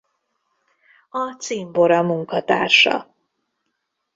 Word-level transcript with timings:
A 1.09 1.35
Cimbora 1.39 2.01
munkatársa. 2.01 3.15